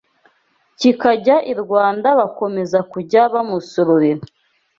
[0.79, 4.23] kikajya i Rwanda bakomeza kujya bamusororera